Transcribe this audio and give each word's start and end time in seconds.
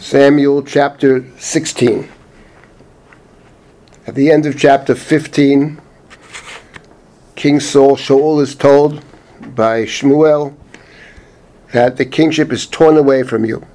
Samuel 0.00 0.62
chapter 0.62 1.26
16. 1.36 2.08
At 4.06 4.14
the 4.14 4.30
end 4.30 4.46
of 4.46 4.58
chapter 4.58 4.94
15, 4.94 5.78
King 7.36 7.60
Saul, 7.60 7.96
Shaul 7.98 8.40
is 8.40 8.54
told 8.54 9.04
by 9.54 9.84
Shmuel 9.84 10.56
that 11.74 11.98
the 11.98 12.06
kingship 12.06 12.50
is 12.50 12.66
torn 12.66 12.96
away 12.96 13.24
from 13.24 13.44
you 13.44 13.66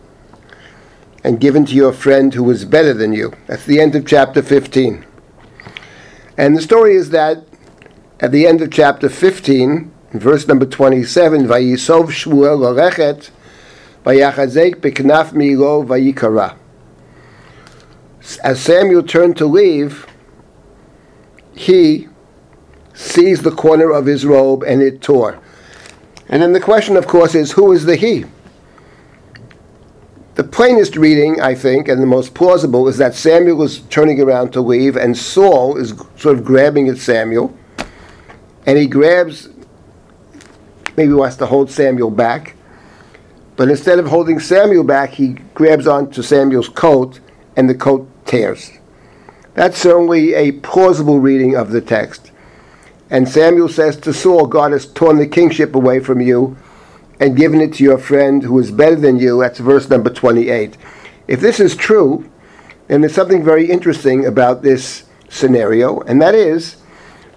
and 1.24 1.40
given 1.40 1.64
to 1.68 1.76
your 1.76 1.94
friend 1.94 2.34
who 2.34 2.50
is 2.50 2.66
better 2.66 2.96
than 2.96 3.14
you. 3.14 3.32
That's 3.46 3.66
the 3.66 3.80
end 3.80 3.94
of 3.94 4.08
chapter 4.08 4.42
15. 4.42 5.06
And 6.40 6.58
the 6.58 6.62
story 6.62 6.96
is 6.96 7.12
that 7.12 7.46
at 8.20 8.32
the 8.32 8.48
end 8.48 8.64
of 8.64 8.72
chapter 8.72 9.10
15, 9.10 9.92
verse 10.14 10.48
number 10.48 10.66
27, 10.66 11.46
Vayisov 11.46 12.08
Shmuel 12.08 12.58
Lorechet, 12.58 13.30
Vayachazek 14.06 15.34
milo 15.34 15.84
vayikara. 15.84 16.56
As 18.44 18.60
Samuel 18.60 19.04
turned 19.04 19.36
to 19.38 19.46
leave, 19.46 20.06
he 21.56 22.08
seized 22.94 23.44
the 23.44 23.52
corner 23.52 23.92
of 23.92 24.06
his 24.06 24.26
robe 24.26 24.64
and 24.64 24.82
it 24.82 25.02
tore. 25.02 25.40
And 26.30 26.42
then 26.42 26.54
the 26.54 26.60
question, 26.60 26.98
of 26.98 27.08
course, 27.08 27.36
is 27.36 27.52
who 27.52 27.72
is 27.72 27.86
the 27.86 27.96
he? 27.96 28.26
The 30.36 30.44
plainest 30.44 30.98
reading, 30.98 31.40
I 31.40 31.56
think, 31.56 31.88
and 31.88 32.02
the 32.02 32.08
most 32.08 32.34
plausible, 32.34 32.88
is 32.88 32.98
that 32.98 33.16
Samuel 33.16 33.62
is 33.64 33.80
turning 33.90 34.20
around 34.20 34.52
to 34.52 34.62
leave, 34.62 34.98
and 34.98 35.18
Saul 35.18 35.78
is 35.78 35.94
sort 36.18 36.38
of 36.38 36.44
grabbing 36.44 36.90
at 36.90 36.98
Samuel, 36.98 37.56
and 38.66 38.78
he 38.78 38.86
grabs, 38.86 39.50
maybe 40.98 41.14
wants 41.14 41.38
to 41.38 41.46
hold 41.46 41.72
Samuel 41.72 42.12
back, 42.12 42.55
but 43.56 43.70
instead 43.70 44.00
of 44.00 44.08
holding 44.08 44.40
Samuel 44.40 44.84
back, 44.84 45.12
he 45.12 45.30
grabs 45.54 45.88
onto 45.88 46.22
Samuel's 46.22 46.70
coat 46.70 47.20
and 47.56 47.70
the 47.70 47.76
coat 47.76 48.08
tears. 48.26 48.72
That's 49.54 49.78
certainly 49.78 50.34
a 50.34 50.52
plausible 50.52 51.20
reading 51.20 51.56
of 51.56 51.72
the 51.72 51.82
text. 51.82 52.32
And 53.10 53.30
Samuel 53.30 53.70
says 53.70 53.98
to 53.98 54.14
Saul, 54.14 54.48
God 54.48 54.72
has 54.72 54.86
torn 54.86 55.18
the 55.18 55.28
kingship 55.28 55.76
away 55.76 56.00
from 56.00 56.20
you 56.20 56.58
and 57.20 57.38
given 57.38 57.62
it 57.62 57.74
to 57.76 57.84
your 57.84 57.98
friend 57.98 58.44
who 58.44 58.60
is 58.60 58.72
better 58.72 58.96
than 58.96 59.20
you. 59.20 59.40
That's 59.40 59.60
verse 59.60 59.90
number 59.90 60.10
28. 60.10 60.78
If 61.28 61.40
this 61.40 61.60
is 61.60 61.76
true, 61.76 62.30
then 62.88 63.02
there's 63.02 63.16
something 63.16 63.44
very 63.44 63.70
interesting 63.70 64.26
about 64.26 64.62
this 64.62 65.06
scenario, 65.30 66.02
and 66.02 66.22
that 66.22 66.36
is 66.36 66.78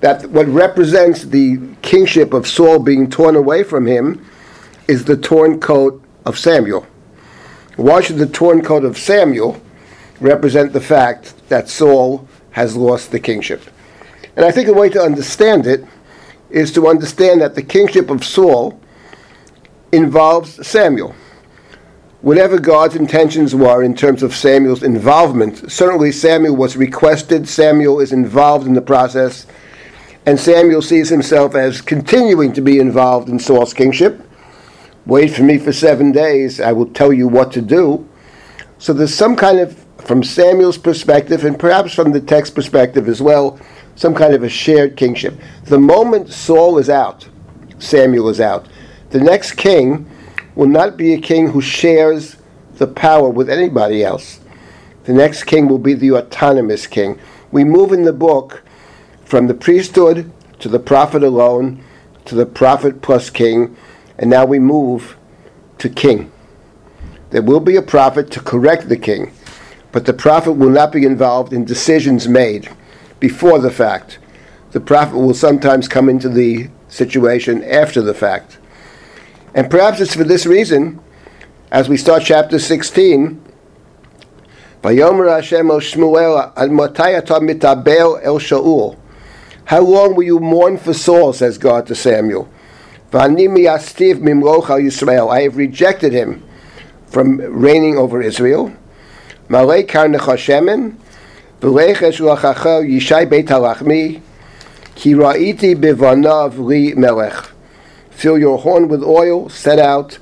that 0.00 0.26
what 0.30 0.46
represents 0.46 1.24
the 1.24 1.58
kingship 1.82 2.32
of 2.32 2.46
Saul 2.46 2.78
being 2.78 3.10
torn 3.10 3.34
away 3.34 3.62
from 3.62 3.86
him 3.86 4.24
is 4.86 5.04
the 5.04 5.16
torn 5.16 5.60
coat 5.60 6.02
of 6.28 6.38
Samuel. 6.38 6.86
Why 7.76 8.02
should 8.02 8.18
the 8.18 8.26
torn 8.26 8.62
coat 8.62 8.84
of 8.84 8.98
Samuel 8.98 9.60
represent 10.20 10.74
the 10.74 10.80
fact 10.80 11.32
that 11.48 11.70
Saul 11.70 12.28
has 12.50 12.76
lost 12.76 13.10
the 13.10 13.18
kingship? 13.18 13.62
And 14.36 14.44
I 14.44 14.50
think 14.50 14.68
a 14.68 14.72
way 14.74 14.90
to 14.90 15.00
understand 15.00 15.66
it 15.66 15.84
is 16.50 16.70
to 16.72 16.86
understand 16.86 17.40
that 17.40 17.54
the 17.54 17.62
kingship 17.62 18.10
of 18.10 18.24
Saul 18.24 18.78
involves 19.90 20.66
Samuel. 20.66 21.14
Whatever 22.20 22.58
God's 22.58 22.96
intentions 22.96 23.54
were 23.54 23.82
in 23.82 23.94
terms 23.94 24.22
of 24.22 24.34
Samuel's 24.34 24.82
involvement, 24.82 25.72
certainly 25.72 26.12
Samuel 26.12 26.56
was 26.56 26.76
requested, 26.76 27.48
Samuel 27.48 28.00
is 28.00 28.12
involved 28.12 28.66
in 28.66 28.74
the 28.74 28.82
process, 28.82 29.46
and 30.26 30.38
Samuel 30.38 30.82
sees 30.82 31.08
himself 31.08 31.54
as 31.54 31.80
continuing 31.80 32.52
to 32.52 32.60
be 32.60 32.80
involved 32.80 33.30
in 33.30 33.38
Saul's 33.38 33.72
kingship. 33.72 34.27
Wait 35.08 35.32
for 35.32 35.42
me 35.42 35.56
for 35.56 35.72
seven 35.72 36.12
days, 36.12 36.60
I 36.60 36.72
will 36.72 36.84
tell 36.84 37.14
you 37.14 37.28
what 37.28 37.50
to 37.52 37.62
do. 37.62 38.06
So 38.76 38.92
there's 38.92 39.14
some 39.14 39.36
kind 39.36 39.58
of, 39.58 39.74
from 40.04 40.22
Samuel's 40.22 40.76
perspective, 40.76 41.46
and 41.46 41.58
perhaps 41.58 41.94
from 41.94 42.12
the 42.12 42.20
text 42.20 42.54
perspective 42.54 43.08
as 43.08 43.22
well, 43.22 43.58
some 43.96 44.14
kind 44.14 44.34
of 44.34 44.42
a 44.42 44.50
shared 44.50 44.98
kingship. 44.98 45.34
The 45.64 45.78
moment 45.78 46.30
Saul 46.30 46.76
is 46.76 46.90
out, 46.90 47.26
Samuel 47.78 48.28
is 48.28 48.38
out. 48.38 48.68
The 49.08 49.20
next 49.20 49.52
king 49.52 50.06
will 50.54 50.68
not 50.68 50.98
be 50.98 51.14
a 51.14 51.20
king 51.20 51.48
who 51.48 51.62
shares 51.62 52.36
the 52.74 52.86
power 52.86 53.30
with 53.30 53.48
anybody 53.48 54.04
else. 54.04 54.40
The 55.04 55.14
next 55.14 55.44
king 55.44 55.68
will 55.68 55.78
be 55.78 55.94
the 55.94 56.12
autonomous 56.12 56.86
king. 56.86 57.18
We 57.50 57.64
move 57.64 57.92
in 57.92 58.04
the 58.04 58.12
book 58.12 58.62
from 59.24 59.46
the 59.46 59.54
priesthood 59.54 60.30
to 60.58 60.68
the 60.68 60.78
prophet 60.78 61.22
alone 61.22 61.82
to 62.26 62.34
the 62.34 62.44
prophet 62.44 63.00
plus 63.00 63.30
king 63.30 63.74
and 64.18 64.28
now 64.28 64.44
we 64.44 64.58
move 64.58 65.16
to 65.78 65.88
king. 65.88 66.30
There 67.30 67.42
will 67.42 67.60
be 67.60 67.76
a 67.76 67.82
prophet 67.82 68.30
to 68.32 68.40
correct 68.40 68.88
the 68.88 68.96
king, 68.96 69.32
but 69.92 70.06
the 70.06 70.12
prophet 70.12 70.52
will 70.52 70.70
not 70.70 70.92
be 70.92 71.04
involved 71.04 71.52
in 71.52 71.64
decisions 71.64 72.26
made 72.26 72.68
before 73.20 73.58
the 73.58 73.70
fact. 73.70 74.18
The 74.72 74.80
prophet 74.80 75.16
will 75.16 75.34
sometimes 75.34 75.88
come 75.88 76.08
into 76.08 76.28
the 76.28 76.68
situation 76.88 77.62
after 77.64 78.02
the 78.02 78.14
fact. 78.14 78.58
And 79.54 79.70
perhaps 79.70 80.00
it's 80.00 80.14
for 80.14 80.24
this 80.24 80.46
reason, 80.46 81.00
as 81.70 81.88
we 81.88 81.96
start 81.96 82.22
chapter 82.24 82.58
16, 82.58 83.42
Vayomer 84.82 85.34
Hashem 85.34 85.70
el 85.70 85.80
Shmuel 85.80 86.52
el 86.56 88.38
Shaul. 88.38 88.98
How 89.64 89.80
long 89.80 90.14
will 90.14 90.24
you 90.24 90.38
mourn 90.38 90.78
for 90.78 90.94
Saul, 90.94 91.32
says 91.32 91.58
God 91.58 91.86
to 91.88 91.94
Samuel? 91.94 92.48
I 93.10 93.22
have 95.42 95.56
rejected 95.56 96.12
him 96.12 96.42
from 97.06 97.38
reigning 97.38 97.96
over 97.96 98.20
Israel. 98.20 98.72
Fill 108.10 108.38
your 108.38 108.58
horn 108.58 108.88
with 108.88 109.02
oil, 109.02 109.48
set 109.48 109.78
out. 109.78 110.18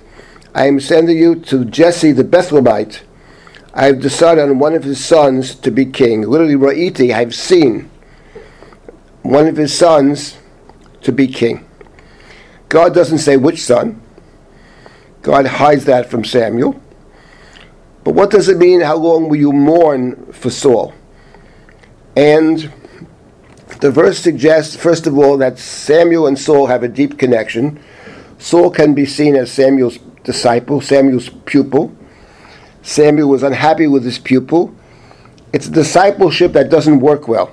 I 0.55 0.67
am 0.67 0.79
sending 0.79 1.19
you 1.19 1.35
to 1.35 1.65
Jesse 1.65 2.13
the 2.13 2.23
Bethlehemite. 2.23 3.01
I 3.75 3.87
have 3.87 4.01
decided 4.01 4.43
on 4.43 4.61
one 4.61 4.75
of 4.75 4.85
his 4.85 5.05
sons 5.05 5.57
to 5.57 5.73
be 5.73 5.87
king. 5.87 6.23
Literally, 6.23 6.55
Ra'iti, 6.55 7.13
I 7.13 7.19
have 7.19 7.35
seen 7.35 7.91
one 9.23 9.49
of 9.49 9.57
his 9.57 9.77
sons 9.77 10.39
to 11.03 11.11
be 11.11 11.27
king. 11.27 11.66
God 12.69 12.95
doesn't 12.95 13.19
say 13.19 13.37
which 13.37 13.63
son. 13.63 14.01
God 15.23 15.47
hides 15.47 15.85
that 15.87 16.11
from 16.11 16.25
Samuel. 16.25 16.81
But 18.05 18.15
what 18.15 18.31
does 18.31 18.49
it 18.49 18.59
mean? 18.59 18.81
How 18.81 18.97
long 18.97 19.29
will 19.29 19.37
you 19.37 19.53
mourn 19.53 20.33
for 20.33 20.51
Saul? 20.51 20.95
And 22.17 22.73
the 23.81 23.91
verse 23.91 24.19
suggests, 24.19 24.77
first 24.77 25.07
of 25.07 25.19
all, 25.19 25.37
that 25.39 25.59
Samuel 25.59 26.29
and 26.29 26.39
Saul 26.39 26.67
have 26.67 26.83
a 26.83 26.89
deep 26.89 27.19
connection. 27.19 27.81
Saul 28.39 28.71
can 28.71 28.95
be 28.95 29.07
seen 29.07 29.35
as 29.35 29.51
Samuel's 29.51 29.99
disciple, 30.25 30.81
Samuel's 30.81 31.29
pupil. 31.45 31.97
Samuel 32.83 33.29
was 33.29 33.43
unhappy 33.43 33.87
with 33.87 34.05
his 34.05 34.19
pupil. 34.19 34.75
It's 35.53 35.67
a 35.67 35.71
discipleship 35.71 36.53
that 36.53 36.71
doesn't 36.71 37.01
work 37.01 37.29
well, 37.29 37.53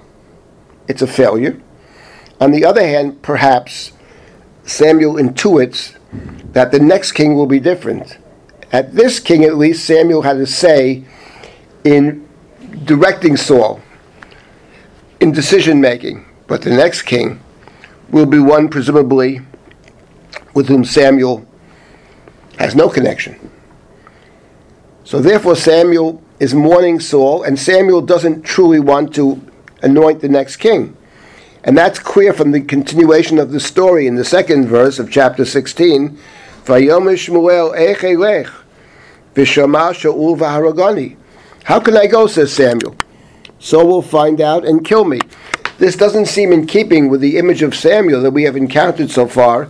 it's 0.87 1.01
a 1.01 1.07
failure. 1.07 1.59
On 2.39 2.51
the 2.51 2.65
other 2.65 2.85
hand, 2.85 3.21
perhaps 3.21 3.93
Samuel 4.65 5.15
intuits 5.15 5.95
that 6.53 6.71
the 6.71 6.79
next 6.79 7.13
king 7.13 7.35
will 7.35 7.45
be 7.45 7.59
different. 7.59 8.17
At 8.71 8.93
this 8.93 9.19
king, 9.19 9.43
at 9.43 9.57
least, 9.57 9.85
Samuel 9.85 10.21
had 10.21 10.37
a 10.37 10.47
say 10.47 11.03
in 11.83 12.27
directing 12.85 13.37
Saul, 13.37 13.81
in 15.19 15.31
decision 15.31 15.79
making. 15.79 16.25
But 16.47 16.61
the 16.61 16.71
next 16.71 17.03
king 17.03 17.39
will 18.09 18.25
be 18.25 18.39
one, 18.39 18.69
presumably, 18.69 19.41
with 20.53 20.67
whom 20.67 20.83
Samuel 20.85 21.45
has 22.57 22.75
no 22.75 22.89
connection. 22.89 23.51
So 25.03 25.19
therefore, 25.19 25.55
Samuel 25.55 26.21
is 26.39 26.53
mourning 26.53 26.99
Saul, 26.99 27.43
and 27.43 27.57
Samuel 27.57 28.01
doesn't 28.01 28.43
truly 28.43 28.79
want 28.79 29.13
to 29.15 29.41
anoint 29.81 30.21
the 30.21 30.29
next 30.29 30.57
king. 30.57 30.95
And 31.63 31.77
that's 31.77 31.97
clear 31.97 32.33
from 32.33 32.51
the 32.51 32.59
continuation 32.59 33.39
of 33.39 33.51
the 33.51 33.59
story 33.59 34.05
in 34.05 34.15
the 34.15 34.25
second 34.25 34.67
verse 34.67 34.99
of 34.99 35.09
chapter 35.09 35.45
16. 35.45 36.17
Vayomer 36.65 37.15
Shmuel 37.15 37.73
Echelech 37.77 38.51
V'shama 39.33 39.93
Shaul 39.93 40.37
V'haragani. 40.37 41.15
How 41.63 41.79
can 41.79 41.95
I 41.95 42.07
go, 42.07 42.27
says 42.27 42.51
Samuel. 42.51 42.95
Saul 43.59 43.87
will 43.87 44.01
find 44.01 44.41
out 44.41 44.65
and 44.65 44.85
kill 44.85 45.05
me. 45.05 45.21
This 45.77 45.95
doesn't 45.95 46.25
seem 46.25 46.51
in 46.51 46.67
keeping 46.67 47.07
with 47.07 47.21
the 47.21 47.37
image 47.37 47.61
of 47.61 47.73
Samuel 47.73 48.21
that 48.21 48.31
we 48.31 48.43
have 48.43 48.57
encountered 48.57 49.09
so 49.09 49.25
far 49.25 49.69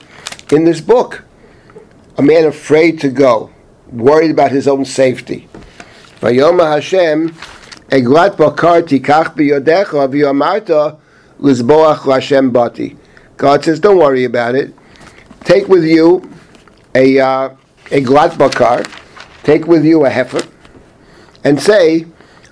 in 0.51 0.63
this 0.63 0.81
book. 0.81 1.24
A 2.18 2.24
man 2.24 2.46
afraid 2.46 3.00
to 3.01 3.10
go, 3.10 3.51
worried 3.92 4.31
about 4.31 4.51
his 4.51 4.68
own 4.68 4.84
safety. 4.84 5.48
Vayomer 6.22 6.74
Hashem 6.74 7.30
Eglat 7.89 8.36
Tikach 8.36 9.36
Lizboach 11.39 12.00
Lashem 12.00 12.51
Bati. 12.51 12.97
God 13.38 13.63
says, 13.63 13.80
don't 13.80 13.97
worry 13.97 14.24
about 14.24 14.56
it. 14.56 14.74
Take 15.41 15.68
with 15.68 15.83
you 15.83 16.30
a, 16.95 17.19
uh, 17.19 17.56
a 17.91 18.01
glat 18.01 18.38
bakar, 18.38 18.83
take 19.44 19.68
with 19.68 19.83
you 19.83 20.06
a 20.06 20.09
heifer, 20.09 20.47
and 21.44 21.62
say, 21.62 22.06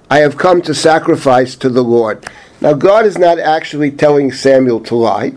I 0.10 0.19
have 0.19 0.38
come 0.38 0.62
to 0.63 0.74
sacrifice 0.74 1.56
to 1.56 1.69
the 1.69 1.83
Lord. 1.83 2.28
Now, 2.60 2.74
God 2.74 3.06
is 3.06 3.18
not 3.18 3.39
actually 3.39 3.92
telling 3.92 4.31
Samuel 4.31 4.81
to 4.81 4.95
lie, 4.95 5.34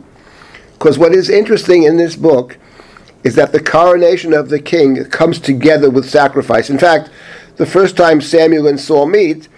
because 0.73 0.99
what 0.99 1.15
is 1.15 1.31
interesting 1.31 1.85
in 1.85 1.97
this 1.97 2.17
book 2.17 2.59
is 3.23 3.37
that 3.37 3.53
the 3.53 3.63
coronation 3.63 4.35
of 4.35 4.49
the 4.51 4.61
king 4.61 5.05
comes 5.07 5.39
together 5.39 5.89
with 5.89 6.09
sacrifice. 6.11 6.69
In 6.69 6.79
fact, 6.79 7.11
the 7.57 7.67
first 7.67 7.97
time 7.97 8.21
Samuel 8.21 8.67
and 8.67 8.79
Saul 8.79 9.07
meet, 9.07 9.49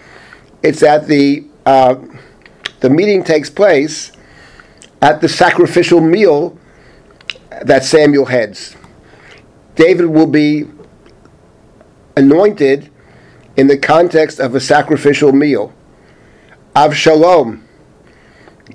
it's 0.63 0.83
at 0.83 1.07
the 1.07 1.45
uh, 1.65 1.95
the 2.79 2.89
meeting 2.89 3.23
takes 3.23 3.49
place 3.49 4.11
at 5.01 5.21
the 5.21 5.29
sacrificial 5.29 6.01
meal 6.01 6.57
that 7.63 7.83
Samuel 7.83 8.25
heads. 8.25 8.75
David 9.75 10.07
will 10.07 10.27
be 10.27 10.65
anointed 12.15 12.89
in 13.55 13.67
the 13.67 13.77
context 13.77 14.39
of 14.39 14.55
a 14.55 14.59
sacrificial 14.59 15.31
meal. 15.31 15.73
Avshalom 16.75 17.63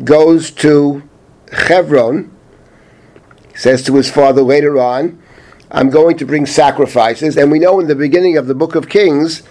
goes 0.05 0.51
to 0.51 1.09
Hebron, 1.53 2.37
says 3.55 3.83
to 3.85 3.95
his 3.95 4.11
father 4.11 4.43
later 4.43 4.79
on, 4.79 5.23
I'm 5.71 5.91
going 5.91 6.19
to 6.19 6.27
bring 6.27 6.47
sacrifices. 6.47 7.37
And 7.37 7.51
we 7.51 7.59
know 7.59 7.81
in 7.81 7.87
the 7.87 7.95
beginning 7.95 8.37
of 8.37 8.47
the 8.47 8.55
book 8.55 8.75
of 8.75 8.89
Kings 8.89 9.43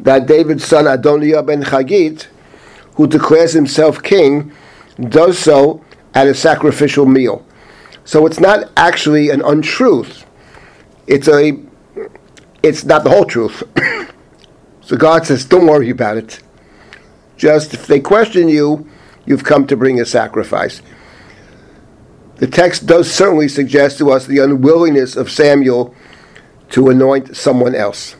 that 0.00 0.26
David's 0.26 0.64
son 0.64 0.84
Adoniah 0.84 1.44
ben 1.44 1.62
Chagit, 1.62 2.26
who 2.94 3.06
declares 3.06 3.52
himself 3.52 4.02
king, 4.02 4.52
does 5.08 5.38
so 5.38 5.82
at 6.14 6.26
a 6.26 6.34
sacrificial 6.34 7.06
meal. 7.06 7.44
So 8.04 8.26
it's 8.26 8.40
not 8.40 8.70
actually 8.76 9.30
an 9.30 9.42
untruth. 9.42 10.26
It's 11.06 11.28
a 11.28 11.58
it's 12.62 12.84
not 12.84 13.04
the 13.04 13.10
whole 13.10 13.24
truth. 13.24 13.62
so 14.80 14.96
God 14.96 15.26
says, 15.26 15.44
Don't 15.44 15.66
worry 15.66 15.90
about 15.90 16.16
it. 16.16 16.40
Just 17.36 17.74
if 17.74 17.86
they 17.86 18.00
question 18.00 18.48
you, 18.48 18.88
you've 19.26 19.44
come 19.44 19.66
to 19.66 19.76
bring 19.76 20.00
a 20.00 20.04
sacrifice. 20.04 20.82
The 22.36 22.46
text 22.46 22.86
does 22.86 23.10
certainly 23.10 23.48
suggest 23.48 23.98
to 23.98 24.10
us 24.10 24.26
the 24.26 24.38
unwillingness 24.38 25.16
of 25.16 25.30
Samuel 25.30 25.94
to 26.70 26.88
anoint 26.88 27.36
someone 27.36 27.74
else. 27.74 28.16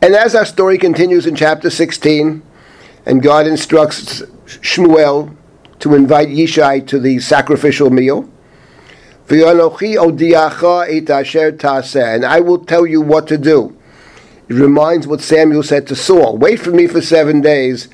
And 0.00 0.14
as 0.14 0.34
our 0.34 0.46
story 0.46 0.78
continues 0.78 1.26
in 1.26 1.36
chapter 1.36 1.70
16, 1.70 2.42
and 3.06 3.22
God 3.22 3.46
instructs 3.46 4.22
Shmuel 4.46 5.34
to 5.80 5.94
invite 5.94 6.28
Yishai 6.28 6.86
to 6.86 6.98
the 6.98 7.18
sacrificial 7.18 7.90
meal, 7.90 8.28
and 9.28 9.44
I 9.44 9.54
will 12.40 12.64
tell 12.64 12.86
you 12.86 13.00
what 13.00 13.26
to 13.28 13.38
do. 13.38 13.76
It 14.48 14.54
reminds 14.54 15.06
what 15.06 15.20
Samuel 15.20 15.62
said 15.62 15.86
to 15.86 15.96
Saul 15.96 16.36
Wait 16.36 16.60
for 16.60 16.70
me 16.70 16.86
for 16.86 17.00
seven 17.00 17.40
days, 17.40 17.88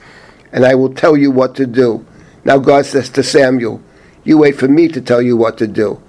and 0.52 0.64
I 0.64 0.74
will 0.74 0.92
tell 0.92 1.16
you 1.16 1.30
what 1.30 1.54
to 1.56 1.66
do. 1.66 2.04
Now 2.44 2.58
God 2.58 2.86
says 2.86 3.08
to 3.10 3.22
Samuel, 3.22 3.82
You 4.24 4.38
wait 4.38 4.56
for 4.56 4.68
me 4.68 4.88
to 4.88 5.00
tell 5.00 5.22
you 5.22 5.36
what 5.36 5.58
to 5.58 5.66
do, 5.66 6.02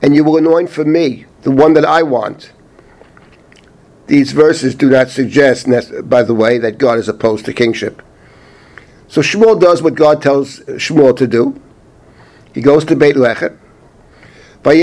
and 0.00 0.14
you 0.14 0.24
will 0.24 0.36
anoint 0.36 0.70
for 0.70 0.84
me 0.84 1.26
the 1.42 1.50
one 1.50 1.74
that 1.74 1.84
I 1.84 2.02
want. 2.02 2.52
These 4.06 4.32
verses 4.32 4.74
do 4.74 4.90
not 4.90 5.10
suggest, 5.10 5.66
by 6.08 6.22
the 6.22 6.34
way, 6.34 6.58
that 6.58 6.78
God 6.78 6.98
is 6.98 7.08
opposed 7.08 7.44
to 7.46 7.52
kingship. 7.52 8.02
So 9.12 9.20
Shmuel 9.20 9.60
does 9.60 9.82
what 9.82 9.94
God 9.94 10.22
tells 10.22 10.60
Shmuel 10.60 11.14
to 11.18 11.26
do. 11.26 11.60
He 12.54 12.62
goes 12.62 12.82
to 12.86 12.96
Beit 12.96 13.14
Lechem. 13.14 13.58
And 14.64 14.80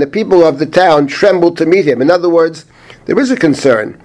the 0.00 0.08
people 0.10 0.42
of 0.42 0.58
the 0.58 0.64
town 0.64 1.06
trembled 1.08 1.58
to 1.58 1.66
meet 1.66 1.86
him. 1.86 2.00
In 2.00 2.10
other 2.10 2.30
words, 2.30 2.64
there 3.04 3.18
is 3.18 3.30
a 3.30 3.36
concern 3.36 4.02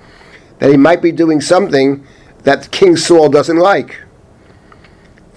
that 0.59 0.69
he 0.69 0.75
might 0.75 1.01
be 1.01 1.13
doing 1.13 1.39
something 1.39 2.05
that 2.43 2.69
King 2.69 2.97
Saul 2.97 3.29
doesn't 3.29 3.59
like. 3.59 4.01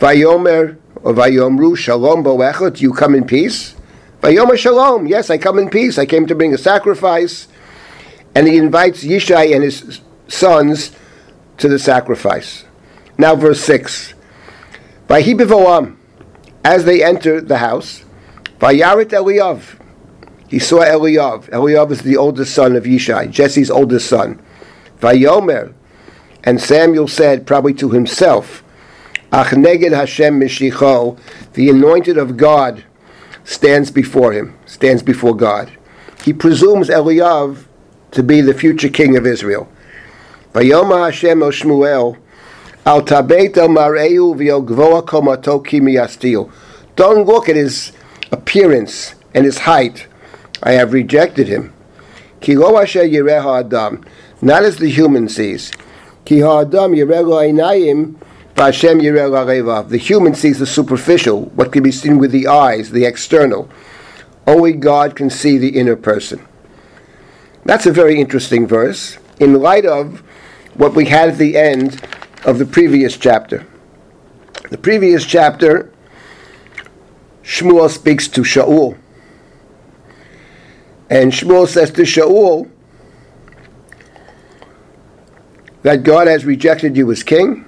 Vayomer 0.00 0.76
or 0.96 1.14
Vayomru 1.14 1.76
Shalom 1.76 2.24
Boechot, 2.24 2.80
you 2.80 2.92
come 2.92 3.14
in 3.14 3.24
peace. 3.24 3.76
Vayomer 4.20 4.58
Shalom, 4.58 5.06
yes, 5.06 5.30
I 5.30 5.38
come 5.38 5.60
in 5.60 5.70
peace. 5.70 5.96
I 5.96 6.06
came 6.06 6.26
to 6.26 6.34
bring 6.34 6.52
a 6.52 6.58
sacrifice. 6.58 7.46
And 8.34 8.48
he 8.48 8.56
invites 8.56 9.04
Yishai 9.04 9.54
and 9.54 9.62
his 9.62 10.00
sons 10.26 10.90
to 11.58 11.68
the 11.68 11.78
sacrifice. 11.78 12.64
Now, 13.20 13.34
verse 13.36 13.60
6. 13.64 14.14
Vahibivoam, 15.06 15.98
as 16.64 16.86
they 16.86 17.04
enter 17.04 17.42
the 17.42 17.58
house, 17.58 18.02
Vayarit 18.58 19.10
Eliyav. 19.10 19.78
He 20.48 20.58
saw 20.58 20.78
Eliyav. 20.78 21.50
Eliyav 21.50 21.90
is 21.90 22.00
the 22.00 22.16
oldest 22.16 22.54
son 22.54 22.76
of 22.76 22.84
Yishai, 22.84 23.30
Jesse's 23.30 23.70
oldest 23.70 24.08
son. 24.08 24.40
Vayomer. 25.00 25.74
And 26.44 26.58
Samuel 26.62 27.08
said, 27.08 27.46
probably 27.46 27.74
to 27.74 27.90
himself, 27.90 28.64
Ach 29.30 29.48
neged 29.48 29.92
Hashem 29.92 30.40
mishicho, 30.40 31.20
the 31.52 31.68
anointed 31.68 32.16
of 32.16 32.38
God 32.38 32.84
stands 33.44 33.90
before 33.90 34.32
him, 34.32 34.58
stands 34.64 35.02
before 35.02 35.36
God. 35.36 35.70
He 36.24 36.32
presumes 36.32 36.88
Eliyav 36.88 37.66
to 38.12 38.22
be 38.22 38.40
the 38.40 38.54
future 38.54 38.88
king 38.88 39.14
of 39.18 39.26
Israel. 39.26 39.68
Vayoma 40.54 41.04
Hashem 41.04 41.42
el 41.42 41.50
Shmuel, 41.50 42.16
al 42.86 43.02
Don't 46.96 47.26
look 47.26 47.48
at 47.48 47.56
his 47.56 47.92
appearance 48.32 49.14
and 49.34 49.44
his 49.44 49.58
height, 49.58 50.06
I 50.62 50.72
have 50.72 50.92
rejected 50.92 51.48
him. 51.48 51.72
Not 54.42 54.64
as 54.64 54.78
the 54.78 54.90
human 54.90 55.28
sees. 55.28 55.72
The 56.24 56.40
human 60.00 60.34
sees 60.34 60.58
the 60.58 60.66
superficial, 60.66 61.46
what 61.46 61.72
can 61.72 61.82
be 61.82 61.92
seen 61.92 62.18
with 62.18 62.30
the 62.30 62.46
eyes, 62.46 62.90
the 62.90 63.04
external. 63.04 63.68
Only 64.46 64.72
God 64.72 65.16
can 65.16 65.30
see 65.30 65.58
the 65.58 65.78
inner 65.78 65.96
person. 65.96 66.46
That's 67.64 67.86
a 67.86 67.92
very 67.92 68.20
interesting 68.20 68.66
verse 68.66 69.18
in 69.38 69.54
light 69.54 69.84
of 69.84 70.20
what 70.74 70.94
we 70.94 71.06
had 71.06 71.30
at 71.30 71.38
the 71.38 71.56
end 71.56 72.00
of 72.44 72.58
the 72.58 72.66
previous 72.66 73.16
chapter. 73.16 73.66
The 74.70 74.78
previous 74.78 75.24
chapter 75.24 75.92
Shmuel 77.42 77.90
speaks 77.90 78.28
to 78.28 78.42
Shaul. 78.42 78.96
And 81.08 81.32
Shmuel 81.32 81.66
says 81.66 81.90
to 81.92 82.02
Shaul 82.02 82.70
that 85.82 86.02
God 86.02 86.28
has 86.28 86.44
rejected 86.44 86.96
you 86.96 87.10
as 87.10 87.22
king. 87.22 87.64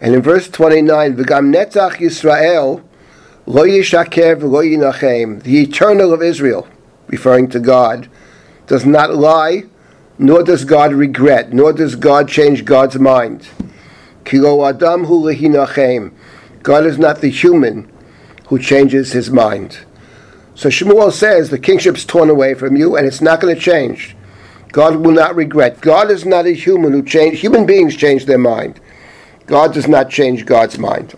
And 0.00 0.14
in 0.14 0.22
verse 0.22 0.48
29, 0.48 1.16
V'gam 1.16 1.54
netzach 1.54 1.96
Yisrael 1.96 2.82
lo 3.46 3.64
yishaker 3.64 4.36
v'lo 4.36 4.62
yinachem, 4.64 5.42
the 5.42 5.62
eternal 5.62 6.12
of 6.12 6.22
Israel, 6.22 6.68
referring 7.06 7.48
to 7.50 7.60
God, 7.60 8.08
does 8.66 8.84
not 8.84 9.14
lie, 9.14 9.64
nor 10.22 10.44
does 10.44 10.64
God 10.64 10.92
regret, 10.92 11.52
nor 11.52 11.72
does 11.72 11.96
God 11.96 12.28
change 12.28 12.64
God's 12.64 12.96
mind. 12.96 13.48
Kilo 14.24 14.64
adam 14.64 15.04
hu 15.04 15.20
God 16.62 16.86
is 16.86 16.96
not 16.96 17.20
the 17.20 17.28
human 17.28 17.90
who 18.46 18.58
changes 18.60 19.12
his 19.12 19.30
mind. 19.30 19.80
So 20.54 20.68
Shmuel 20.68 21.10
says 21.12 21.50
the 21.50 21.58
kingship's 21.58 22.04
torn 22.04 22.30
away 22.30 22.54
from 22.54 22.76
you 22.76 22.96
and 22.96 23.04
it's 23.04 23.20
not 23.20 23.40
going 23.40 23.52
to 23.54 23.60
change. 23.60 24.14
God 24.70 24.96
will 24.96 25.12
not 25.12 25.34
regret. 25.34 25.80
God 25.80 26.08
is 26.08 26.24
not 26.24 26.46
a 26.46 26.54
human 26.54 26.92
who 26.92 27.02
change. 27.02 27.40
Human 27.40 27.66
beings 27.66 27.96
change 27.96 28.26
their 28.26 28.38
mind. 28.38 28.80
God 29.46 29.74
does 29.74 29.88
not 29.88 30.08
change 30.08 30.46
God's 30.46 30.78
mind. 30.78 31.14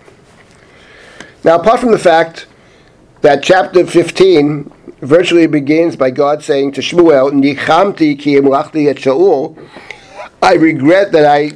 Now, 1.44 1.56
apart 1.56 1.80
from 1.80 1.92
the 1.92 1.98
fact 1.98 2.46
that 3.20 3.42
chapter 3.42 3.84
15 3.86 4.72
virtually 5.04 5.46
begins 5.46 5.96
by 5.96 6.10
God 6.10 6.42
saying 6.42 6.72
to 6.72 6.80
Shmuel, 6.80 7.32
Nichamti 7.32 8.18
ki 8.18 8.36
et 8.36 8.96
Shaul, 8.96 9.68
I 10.42 10.54
regret 10.54 11.12
that 11.12 11.26
I 11.26 11.52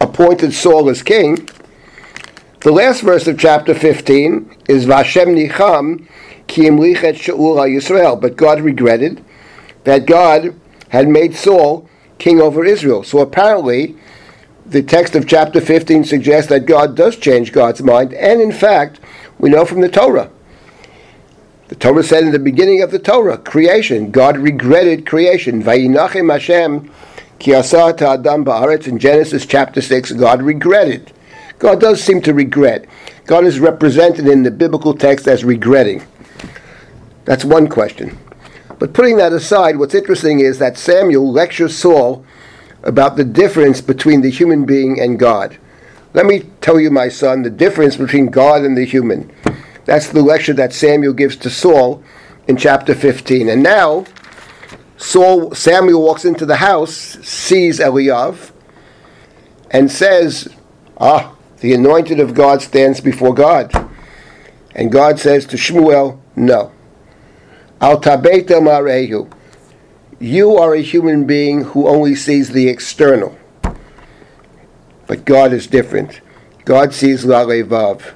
appointed 0.00 0.52
Saul 0.52 0.88
as 0.88 1.02
king. 1.02 1.48
The 2.60 2.72
last 2.72 3.02
verse 3.02 3.26
of 3.26 3.38
chapter 3.38 3.74
15 3.74 4.56
is 4.68 4.86
Vashem 4.86 5.36
Nicham 5.36 6.06
Ki 6.46 6.62
Imlichet 6.62 7.14
Shaul 7.14 7.56
Yisrael. 7.68 8.20
But 8.20 8.36
God 8.36 8.60
regretted 8.60 9.24
that 9.84 10.06
God 10.06 10.58
had 10.88 11.08
made 11.08 11.34
Saul 11.34 11.88
king 12.18 12.40
over 12.40 12.64
Israel. 12.64 13.02
So 13.04 13.18
apparently, 13.18 13.96
the 14.66 14.82
text 14.82 15.14
of 15.14 15.26
chapter 15.26 15.60
15 15.60 16.04
suggests 16.04 16.48
that 16.48 16.66
God 16.66 16.96
does 16.96 17.16
change 17.16 17.52
God's 17.52 17.82
mind, 17.82 18.14
and 18.14 18.40
in 18.40 18.50
fact, 18.50 18.98
we 19.38 19.50
know 19.50 19.64
from 19.64 19.82
the 19.82 19.88
Torah. 19.88 20.30
The 21.68 21.76
Torah 21.76 22.02
said 22.02 22.24
in 22.24 22.32
the 22.32 22.38
beginning 22.38 22.82
of 22.82 22.90
the 22.90 22.98
Torah, 22.98 23.38
creation, 23.38 24.10
God 24.10 24.36
regretted 24.36 25.06
creation. 25.06 25.62
Vayinachem 25.62 26.30
Hashem 26.30 26.90
ki 27.38 27.54
adam 27.54 28.44
ba'aretz. 28.44 28.86
In 28.86 28.98
Genesis 28.98 29.46
chapter 29.46 29.80
6, 29.80 30.12
God 30.12 30.42
regretted 30.42 31.12
God 31.58 31.80
does 31.80 32.02
seem 32.02 32.20
to 32.22 32.34
regret. 32.34 32.84
God 33.26 33.44
is 33.44 33.60
represented 33.60 34.26
in 34.26 34.42
the 34.42 34.50
biblical 34.50 34.94
text 34.94 35.26
as 35.26 35.44
regretting. 35.44 36.02
That's 37.24 37.44
one 37.44 37.68
question. 37.68 38.18
But 38.78 38.92
putting 38.92 39.16
that 39.16 39.32
aside, 39.32 39.78
what's 39.78 39.94
interesting 39.94 40.40
is 40.40 40.58
that 40.58 40.76
Samuel 40.76 41.32
lectures 41.32 41.76
Saul 41.76 42.24
about 42.82 43.16
the 43.16 43.24
difference 43.24 43.80
between 43.80 44.20
the 44.20 44.30
human 44.30 44.66
being 44.66 45.00
and 45.00 45.18
God. 45.18 45.56
Let 46.12 46.26
me 46.26 46.40
tell 46.60 46.78
you, 46.78 46.90
my 46.90 47.08
son, 47.08 47.42
the 47.42 47.50
difference 47.50 47.96
between 47.96 48.26
God 48.26 48.62
and 48.62 48.76
the 48.76 48.84
human. 48.84 49.32
That's 49.84 50.08
the 50.08 50.22
lecture 50.22 50.54
that 50.54 50.72
Samuel 50.72 51.12
gives 51.12 51.36
to 51.36 51.50
Saul 51.50 52.02
in 52.48 52.56
chapter 52.56 52.94
15. 52.94 53.48
And 53.48 53.62
now, 53.62 54.06
Saul, 54.96 55.54
Samuel 55.54 56.02
walks 56.02 56.24
into 56.24 56.46
the 56.46 56.56
house, 56.56 56.94
sees 56.94 57.80
Eliav, 57.80 58.52
and 59.70 59.90
says, 59.90 60.48
Ah, 60.98 61.34
the 61.60 61.74
anointed 61.74 62.20
of 62.20 62.34
God 62.34 62.62
stands 62.62 63.00
before 63.00 63.34
God. 63.34 63.72
And 64.74 64.90
God 64.90 65.18
says 65.18 65.46
to 65.46 65.56
Shmuel, 65.56 66.20
No. 66.36 66.72
Al 67.80 68.00
tabeta 68.00 68.60
marehu. 68.60 69.30
You 70.18 70.56
are 70.56 70.74
a 70.74 70.80
human 70.80 71.26
being 71.26 71.62
who 71.62 71.86
only 71.88 72.14
sees 72.14 72.50
the 72.50 72.68
external. 72.68 73.36
But 75.06 75.24
God 75.24 75.52
is 75.52 75.66
different. 75.66 76.20
God 76.64 76.94
sees 76.94 77.24
lalevav. 77.24 78.14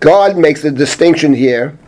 God 0.00 0.36
makes 0.36 0.64
a 0.64 0.70
distinction 0.70 1.34
here 1.34 1.78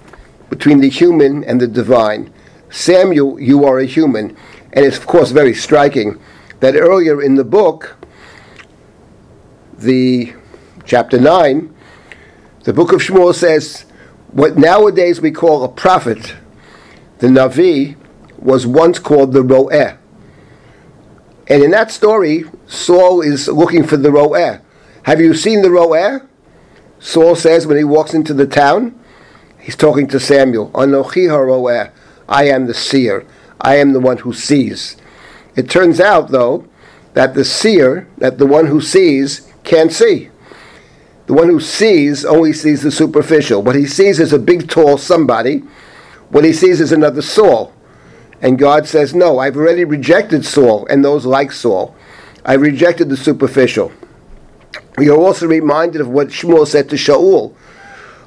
between 0.48 0.80
the 0.80 0.88
human 0.88 1.44
and 1.44 1.60
the 1.60 1.68
divine. 1.68 2.32
Samuel, 2.68 3.38
you 3.38 3.64
are 3.64 3.78
a 3.78 3.86
human. 3.86 4.36
And 4.72 4.84
it's, 4.84 4.98
of 4.98 5.06
course, 5.06 5.30
very 5.30 5.54
striking 5.54 6.20
that 6.60 6.74
earlier 6.74 7.22
in 7.22 7.36
the 7.36 7.44
book, 7.44 7.96
the 9.78 10.34
chapter 10.84 11.18
9, 11.18 11.74
the 12.64 12.72
book 12.72 12.92
of 12.92 13.00
Shmuel 13.00 13.34
says, 13.34 13.86
what 14.32 14.56
nowadays 14.56 15.20
we 15.20 15.30
call 15.30 15.64
a 15.64 15.68
prophet, 15.68 16.34
the 17.18 17.28
Navi, 17.28 17.96
was 18.38 18.66
once 18.66 18.98
called 18.98 19.32
the 19.32 19.42
Ro'eh. 19.42 19.96
And 21.48 21.62
in 21.62 21.70
that 21.72 21.90
story, 21.90 22.44
Saul 22.66 23.22
is 23.22 23.48
looking 23.48 23.84
for 23.84 23.96
the 23.96 24.10
Ro'eh. 24.10 24.60
Have 25.04 25.20
you 25.20 25.34
seen 25.34 25.62
the 25.62 25.70
Ro'eh? 25.70 26.28
Saul 27.00 27.34
says 27.34 27.66
when 27.66 27.78
he 27.78 27.84
walks 27.84 28.14
into 28.14 28.34
the 28.34 28.46
town, 28.46 28.94
he's 29.58 29.74
talking 29.74 30.06
to 30.08 30.20
Samuel. 30.20 30.70
Anochi 30.72 31.28
haroeh, 31.28 31.90
I 32.28 32.44
am 32.44 32.66
the 32.66 32.74
seer. 32.74 33.26
I 33.60 33.76
am 33.76 33.92
the 33.92 34.00
one 34.00 34.18
who 34.18 34.32
sees. 34.32 34.96
It 35.56 35.68
turns 35.68 35.98
out, 36.00 36.28
though, 36.30 36.66
that 37.14 37.34
the 37.34 37.44
seer, 37.44 38.08
that 38.18 38.38
the 38.38 38.46
one 38.46 38.66
who 38.66 38.80
sees, 38.80 39.50
can't 39.64 39.92
see. 39.92 40.30
The 41.26 41.34
one 41.34 41.48
who 41.48 41.60
sees 41.60 42.24
only 42.24 42.52
sees 42.52 42.82
the 42.82 42.90
superficial. 42.90 43.62
What 43.62 43.76
he 43.76 43.86
sees 43.86 44.20
is 44.20 44.32
a 44.32 44.38
big, 44.38 44.68
tall 44.68 44.98
somebody. 44.98 45.62
What 46.28 46.44
he 46.44 46.52
sees 46.52 46.80
is 46.80 46.92
another 46.92 47.22
Saul. 47.22 47.72
And 48.42 48.58
God 48.58 48.86
says, 48.86 49.14
No, 49.14 49.38
I've 49.38 49.56
already 49.56 49.84
rejected 49.84 50.44
Saul 50.44 50.86
and 50.86 51.04
those 51.04 51.26
like 51.26 51.52
Saul. 51.52 51.94
I 52.44 52.54
rejected 52.54 53.08
the 53.08 53.16
superficial. 53.16 53.92
We 54.96 55.08
are 55.08 55.16
also 55.16 55.46
reminded 55.46 56.00
of 56.00 56.08
what 56.08 56.28
Shmuel 56.28 56.66
said 56.66 56.88
to 56.90 56.96
Shaul. 56.96 57.54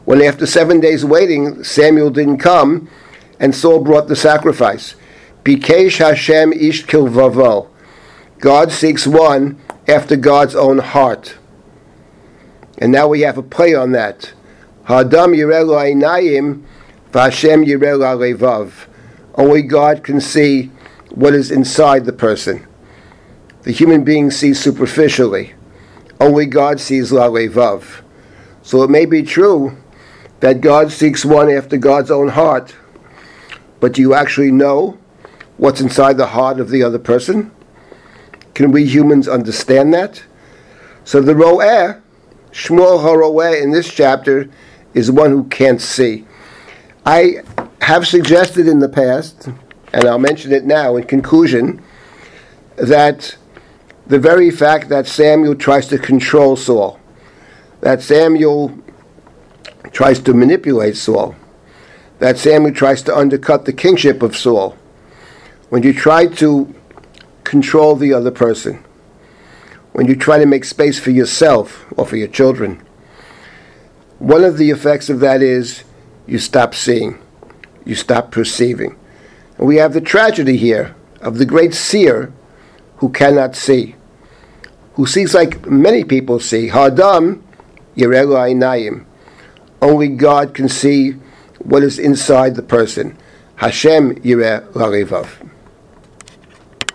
When 0.05 0.21
after 0.21 0.45
seven 0.45 0.79
days 0.79 1.05
waiting, 1.05 1.63
Samuel 1.63 2.09
didn't 2.09 2.39
come, 2.39 2.89
and 3.39 3.53
Saul 3.53 3.83
brought 3.83 4.07
the 4.07 4.15
sacrifice. 4.15 4.95
Bikesh 5.43 5.97
Hashem 5.97 6.53
ish 6.53 6.85
kilvavo. 6.85 7.69
God 8.39 8.71
seeks 8.71 9.05
one 9.05 9.61
after 9.87 10.15
God's 10.15 10.55
own 10.55 10.79
heart. 10.79 11.35
And 12.77 12.91
now 12.91 13.07
we 13.07 13.21
have 13.21 13.37
a 13.37 13.43
play 13.43 13.73
on 13.73 13.91
that. 13.91 14.33
Hadam 14.87 15.35
yirelu 15.35 15.93
einayim, 15.93 16.63
v'Hashem 17.11 17.65
yirelu 17.65 18.37
alevav. 18.37 18.87
Only 19.35 19.61
God 19.61 20.03
can 20.03 20.19
see 20.19 20.71
what 21.09 21.33
is 21.33 21.51
inside 21.51 22.05
the 22.05 22.13
person. 22.13 22.67
The 23.63 23.71
human 23.71 24.03
being 24.03 24.31
sees 24.31 24.59
superficially. 24.59 25.53
Only 26.19 26.45
God 26.45 26.79
sees 26.79 27.11
Lalevav. 27.11 28.01
So 28.61 28.83
it 28.83 28.89
may 28.89 29.05
be 29.05 29.23
true 29.23 29.77
that 30.39 30.61
God 30.61 30.91
seeks 30.91 31.25
one 31.25 31.49
after 31.49 31.77
God's 31.77 32.11
own 32.11 32.29
heart, 32.29 32.75
but 33.79 33.93
do 33.93 34.01
you 34.01 34.13
actually 34.13 34.51
know 34.51 34.97
what's 35.57 35.81
inside 35.81 36.17
the 36.17 36.27
heart 36.27 36.59
of 36.59 36.69
the 36.69 36.83
other 36.83 36.99
person? 36.99 37.51
Can 38.53 38.71
we 38.71 38.85
humans 38.85 39.27
understand 39.27 39.93
that? 39.93 40.23
So 41.03 41.21
the 41.21 41.35
Ro'eh, 41.35 42.01
Shmuel 42.51 43.03
HaRo'eh 43.03 43.61
in 43.61 43.71
this 43.71 43.91
chapter, 43.93 44.49
is 44.93 45.11
one 45.11 45.31
who 45.31 45.45
can't 45.45 45.81
see. 45.81 46.25
I 47.05 47.43
have 47.81 48.07
suggested 48.07 48.67
in 48.67 48.79
the 48.79 48.89
past, 48.89 49.47
and 49.91 50.05
I'll 50.05 50.19
mention 50.19 50.53
it 50.53 50.65
now 50.65 50.95
in 50.95 51.03
conclusion, 51.05 51.83
that 52.75 53.35
the 54.05 54.19
very 54.19 54.51
fact 54.51 54.89
that 54.89 55.07
Samuel 55.07 55.55
tries 55.55 55.87
to 55.87 55.97
control 55.97 56.55
Saul, 56.55 56.99
that 57.81 58.01
Samuel 58.01 58.77
tries 59.91 60.19
to 60.19 60.33
manipulate 60.33 60.97
Saul, 60.97 61.35
that 62.19 62.37
Samuel 62.37 62.73
tries 62.73 63.01
to 63.03 63.15
undercut 63.15 63.65
the 63.65 63.73
kingship 63.73 64.21
of 64.21 64.35
Saul, 64.35 64.77
when 65.69 65.83
you 65.83 65.93
try 65.93 66.27
to 66.27 66.73
control 67.43 67.95
the 67.95 68.13
other 68.13 68.31
person, 68.31 68.83
when 69.93 70.07
you 70.07 70.15
try 70.15 70.39
to 70.39 70.45
make 70.45 70.65
space 70.65 70.99
for 70.99 71.11
yourself 71.11 71.85
or 71.97 72.05
for 72.05 72.17
your 72.17 72.27
children, 72.27 72.81
one 74.19 74.43
of 74.43 74.57
the 74.57 74.69
effects 74.69 75.09
of 75.09 75.19
that 75.19 75.41
is 75.41 75.83
you 76.27 76.39
stop 76.39 76.73
seeing, 76.73 77.19
you 77.85 77.95
stop 77.95 78.31
perceiving. 78.31 78.97
And 79.57 79.67
we 79.67 79.77
have 79.77 79.93
the 79.93 80.01
tragedy 80.01 80.57
here 80.57 80.95
of 81.21 81.37
the 81.37 81.45
great 81.45 81.73
seer 81.73 82.31
who 82.97 83.09
cannot 83.09 83.55
see, 83.55 83.95
who 84.93 85.05
sees 85.05 85.33
like 85.33 85.65
many 85.65 86.03
people 86.03 86.39
see. 86.39 86.69
Hadam 86.69 87.41
Yerelu. 87.95 89.05
Only 89.81 90.07
God 90.07 90.53
can 90.53 90.69
see 90.69 91.11
what 91.59 91.83
is 91.83 91.99
inside 91.99 92.55
the 92.55 92.61
person. 92.61 93.17
Hashem 93.55 94.15
Yireh 94.15 94.65
Larivav. 94.73 95.42